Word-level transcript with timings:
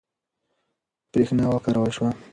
برېښنا 1.11 1.45
وکارول 1.49 1.91
شوه. 1.97 2.09